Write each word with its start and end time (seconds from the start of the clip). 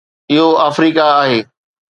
اهو 0.31 0.47
آفريڪا 0.67 1.05
آهي 1.21 1.39